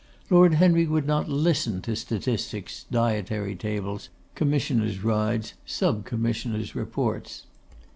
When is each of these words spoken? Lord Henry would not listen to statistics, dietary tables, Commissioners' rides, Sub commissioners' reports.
Lord 0.31 0.55
Henry 0.55 0.87
would 0.87 1.05
not 1.05 1.29
listen 1.29 1.79
to 1.83 1.95
statistics, 1.95 2.85
dietary 2.89 3.55
tables, 3.55 4.09
Commissioners' 4.33 5.03
rides, 5.03 5.53
Sub 5.63 6.05
commissioners' 6.05 6.73
reports. 6.75 7.45